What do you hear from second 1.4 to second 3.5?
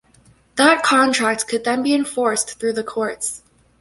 could then be enforced through the courts.